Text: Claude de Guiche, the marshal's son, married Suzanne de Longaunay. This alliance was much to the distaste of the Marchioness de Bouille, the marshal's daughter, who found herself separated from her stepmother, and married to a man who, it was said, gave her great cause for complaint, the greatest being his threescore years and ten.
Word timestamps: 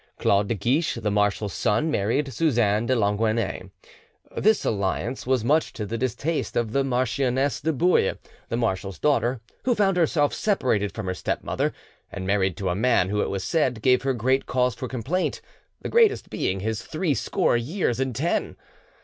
Claude 0.17 0.47
de 0.47 0.55
Guiche, 0.55 0.95
the 0.95 1.11
marshal's 1.11 1.53
son, 1.53 1.91
married 1.91 2.33
Suzanne 2.33 2.87
de 2.87 2.95
Longaunay. 2.95 3.69
This 4.35 4.65
alliance 4.65 5.27
was 5.27 5.43
much 5.45 5.73
to 5.73 5.85
the 5.85 5.95
distaste 5.95 6.57
of 6.57 6.71
the 6.71 6.83
Marchioness 6.83 7.61
de 7.61 7.71
Bouille, 7.71 8.15
the 8.49 8.57
marshal's 8.57 8.97
daughter, 8.97 9.41
who 9.63 9.75
found 9.75 9.97
herself 9.97 10.33
separated 10.33 10.91
from 10.91 11.05
her 11.05 11.13
stepmother, 11.13 11.71
and 12.11 12.25
married 12.25 12.57
to 12.57 12.69
a 12.69 12.75
man 12.75 13.09
who, 13.09 13.21
it 13.21 13.29
was 13.29 13.43
said, 13.43 13.83
gave 13.83 14.01
her 14.01 14.15
great 14.15 14.47
cause 14.47 14.73
for 14.73 14.87
complaint, 14.87 15.39
the 15.83 15.87
greatest 15.87 16.31
being 16.31 16.61
his 16.61 16.81
threescore 16.81 17.55
years 17.55 17.99
and 17.99 18.15
ten. 18.15 18.55